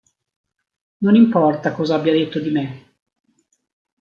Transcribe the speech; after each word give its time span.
Non 1.03 1.13
importa 1.13 1.73
cosa 1.73 1.93
abbia 1.93 2.11
detto 2.11 2.39
di 2.39 2.49
me"”. 2.49 2.85